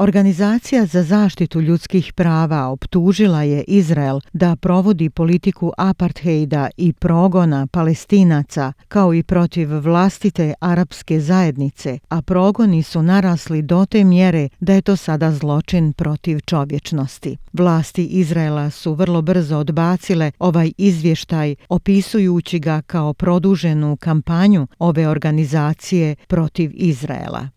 [0.00, 8.72] Organizacija za zaštitu ljudskih prava optužila je Izrael da provodi politiku apartheida i progona palestinaca
[8.88, 14.82] kao i protiv vlastite arapske zajednice, a progoni su narasli do te mjere da je
[14.82, 17.36] to sada zločin protiv čovječnosti.
[17.52, 26.14] Vlasti Izraela su vrlo brzo odbacile ovaj izvještaj opisujući ga kao produženu kampanju ove organizacije
[26.28, 27.48] protiv Izraela.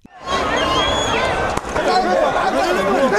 [2.84, 3.14] Loco.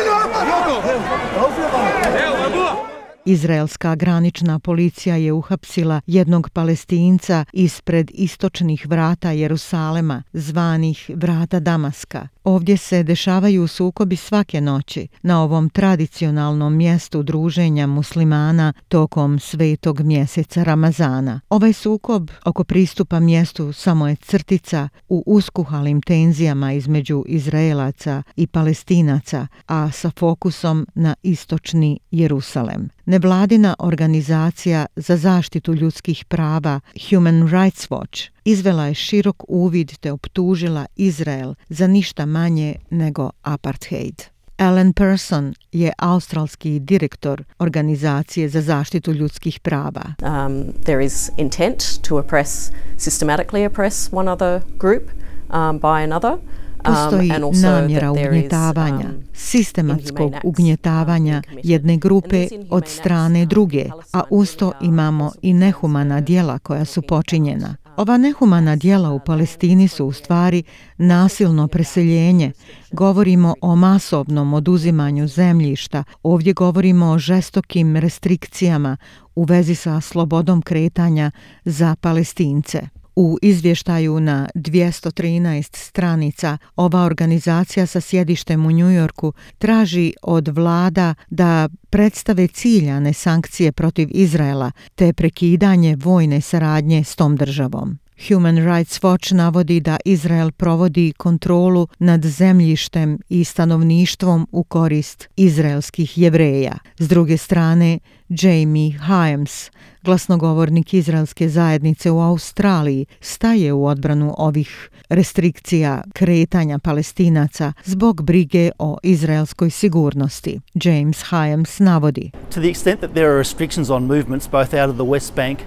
[3.27, 12.29] Izraelska granična policija je uhapsila jednog palestinca ispred istočnih vrata Jerusalema, zvanih vrata Damaska.
[12.45, 20.63] Ovdje se dešavaju sukobi svake noći na ovom tradicionalnom mjestu druženja muslimana tokom svetog mjeseca
[20.63, 21.41] Ramazana.
[21.49, 29.47] Ovaj sukob oko pristupa mjestu samo je crtica u uskuhalim tenzijama između Izraelaca i Palestinaca,
[29.67, 32.89] a sa fokusom na istočni Jerusalem.
[33.07, 40.87] Nevladina organizacija za zaštitu ljudskih prava Human Rights Watch izvela je širok uvid te optužila
[40.97, 44.23] Izrael za ništa manje nego apartheid.
[44.57, 50.03] Alan Person je australski direktor organizacije za zaštitu ljudskih prava.
[50.23, 55.03] Um, there is intent to oppress, systematically oppress one other group
[55.51, 56.39] um, by another.
[56.85, 65.33] Postoji um, namjera ugnjetavanja, um, sistematskog ugnjetavanja jedne grupe od strane druge, a usto imamo
[65.43, 67.77] i nehumana dijela koja su počinjena.
[67.97, 70.63] Ova nehumana dijela u Palestini su u stvari
[70.99, 72.53] nasilno preseljenje.
[72.93, 76.05] Govorimo o masovnom oduzimanju zemljišta.
[76.23, 78.97] Ovdje govorimo o žestokim restrikcijama
[79.35, 81.31] u vezi sa slobodom kretanja
[81.65, 82.89] za palestince.
[83.17, 91.69] U izvještaju na 213 stranica ova organizacija sa sjedištem u Njujorku traži od vlada da
[91.91, 97.99] predstave ciljane sankcije protiv Izraela te prekidanje vojne saradnje s tom državom.
[98.29, 106.19] Human Rights Watch navodi da Izrael provodi kontrolu nad zemljištem i stanovništvom u korist izraelskih
[106.19, 106.79] jevreja.
[106.99, 107.99] S druge strane,
[108.43, 109.71] Jamie Hyams,
[110.03, 118.99] glasnogovornik izraelske zajednice u Australiji, staje u odbranu ovih restrikcija kretanja palestinaca zbog brige o
[119.03, 120.61] izraelskoj sigurnosti.
[120.75, 122.31] James Hyams navodi.
[122.55, 125.59] To the extent that there are restrictions on movements both out of the West Bank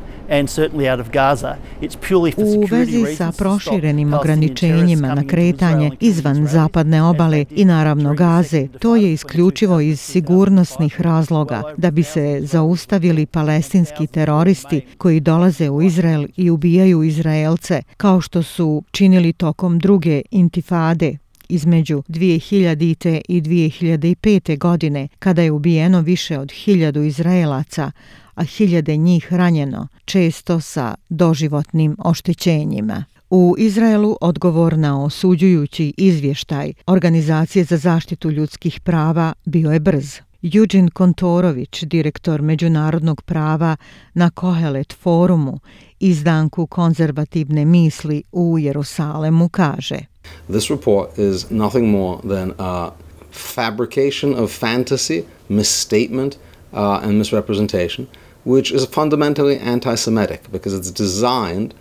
[2.38, 9.13] U vezi sa proširenim ograničenjima na kretanje izvan zapadne obale i naravno Gaze, to je
[9.13, 16.50] isključivo iz sigurnosnih razloga da bi se zaustavili palestinski teroristi koji dolaze u Izrael i
[16.50, 21.17] ubijaju Izraelce, kao što su činili tokom druge intifade
[21.50, 23.22] između 2000.
[23.28, 24.57] i 2005.
[24.57, 27.91] godine, kada je ubijeno više od hiljadu Izraelaca,
[28.35, 33.03] a hiljade njih ranjeno, često sa doživotnim oštećenjima.
[33.29, 40.26] U Izraelu odgovor na osuđujući izvještaj Organizacije za zaštitu ljudskih prava bio je brz.
[40.41, 43.75] Eugene Kontorović, direktor međunarodnog prava
[44.13, 45.59] na Kohelet forumu,
[45.99, 49.97] izdanku konzervativne misli u Jerusalemu, kaže
[50.49, 52.91] This report is nothing more than a
[53.31, 56.35] fabrication of fantasy, misstatement
[56.73, 58.05] uh, and misrepresentation
[58.47, 61.73] which is fundamentally anti-Semitic because it's designed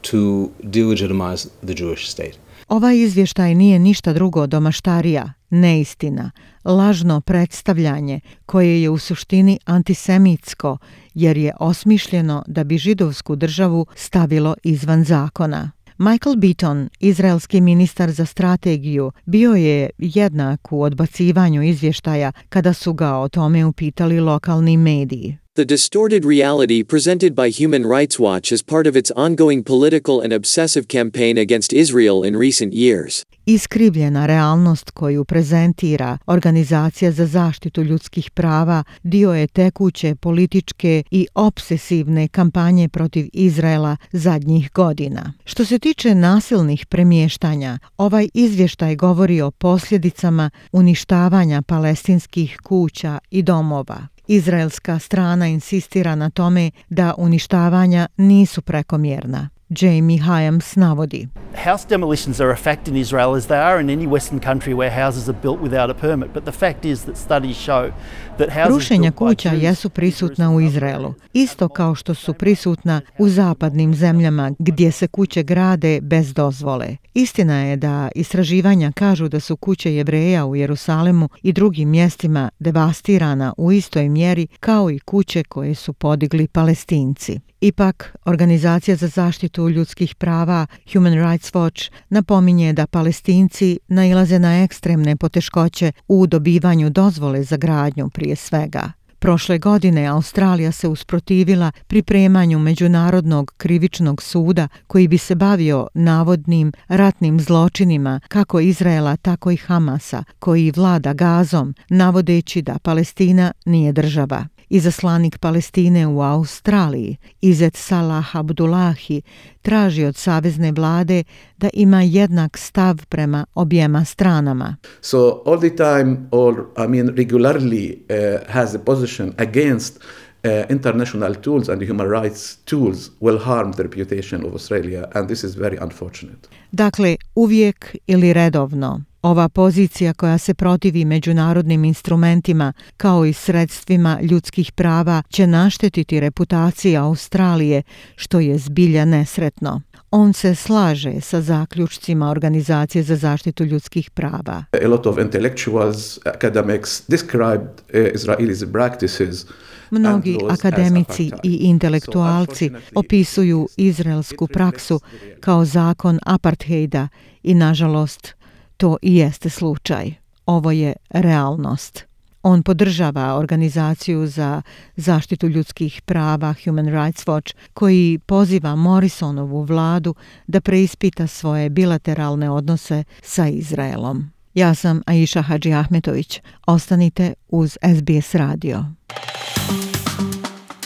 [0.00, 2.38] to delegitimize the Jewish state.
[2.68, 6.30] Ovaj izvještaj nije ništa drugo od omaštarija, neistina,
[6.64, 10.78] lažno predstavljanje koje je u suštini antisemitsko
[11.14, 15.70] jer je osmišljeno da bi židovsku državu stavilo izvan zakona.
[15.98, 23.16] Michael Beaton, izraelski ministar za strategiju, bio je jednak u odbacivanju izvještaja kada su ga
[23.16, 25.38] o tome upitali lokalni mediji.
[25.56, 30.32] The distorted reality presented by Human Rights Watch as part of its ongoing political and
[30.32, 33.24] obsessive campaign against Israel in recent years.
[33.46, 42.28] Iskrivljena realnost koju prezentira Organizacija za zaštitu ljudskih prava dio je tekuće političke i obsesivne
[42.28, 45.32] kampanje protiv Izraela zadnjih godina.
[45.44, 54.13] Što se tiče nasilnih premještanja, ovaj izvještaj govori o posljedicama uništavanja palestinskih kuća i domova.
[54.26, 59.48] Izraelska strana insistira na tome da uništavanja nisu prekomjerna.
[59.70, 61.28] Jamie Hyams navodi.
[61.54, 64.90] House demolitions are a fact in Israel as they are in any Western country where
[64.90, 66.32] houses are built without a permit.
[66.32, 67.92] But the fact is that studies show
[68.38, 73.94] that houses Rušenja kuća jesu prisutna u Izraelu, isto kao što su prisutna u zapadnim
[73.94, 76.96] zemljama gdje se kuće grade bez dozvole.
[77.14, 83.54] Istina je da istraživanja kažu da su kuće jevreja u Jerusalemu i drugim mjestima devastirana
[83.56, 87.40] u istoj mjeri kao i kuće koje su podigli palestinci.
[87.64, 95.16] Ipak, Organizacija za zaštitu ljudskih prava Human Rights Watch napominje da palestinci nailaze na ekstremne
[95.16, 98.92] poteškoće u dobivanju dozvole za gradnju prije svega.
[99.18, 107.40] Prošle godine Australija se usprotivila pripremanju Međunarodnog krivičnog suda koji bi se bavio navodnim ratnim
[107.40, 114.46] zločinima kako Izraela tako i Hamasa koji vlada gazom navodeći da Palestina nije država.
[114.74, 119.22] Izaslanik Palestine u Australiji, Izet Salah Abdullahi,
[119.62, 121.22] traži od savezne vlade
[121.56, 124.76] da ima jednak stav prema objema stranama.
[125.00, 131.34] So all the time, or I mean, regularly uh, has a position against uh, international
[131.34, 135.78] tools and human rights tools will harm the reputation of Australia, and this is very
[135.80, 136.48] unfortunate.
[136.72, 139.00] Dakle, uvijek ili redovno.
[139.24, 146.96] Ova pozicija koja se protivi međunarodnim instrumentima kao i sredstvima ljudskih prava će naštetiti reputaciji
[146.96, 147.82] Australije,
[148.16, 149.80] što je zbilja nesretno.
[150.10, 154.64] On se slaže sa zaključcima Organizacije za zaštitu ljudskih prava.
[154.84, 159.46] A lot of intellectuals, academics described uh, Israelis' practices
[159.90, 165.00] Mnogi akademici i intelektualci opisuju izraelsku praksu
[165.40, 167.08] kao zakon apartheida
[167.42, 168.33] i nažalost
[168.76, 170.14] to i jeste slučaj.
[170.46, 172.04] Ovo je realnost.
[172.42, 174.62] On podržava organizaciju za
[174.96, 180.14] zaštitu ljudskih prava Human Rights Watch koji poziva Morrisonovu vladu
[180.46, 184.30] da preispita svoje bilateralne odnose sa Izraelom.
[184.54, 186.40] Ja sam Aisha Hadži Ahmetović.
[186.66, 188.84] Ostanite uz SBS radio.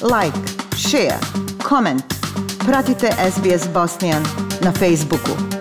[0.03, 0.39] Like,
[0.77, 1.19] share,
[1.69, 2.05] comment.
[2.67, 4.23] Pratite SBS Bosnian
[4.65, 5.58] na Facebooku.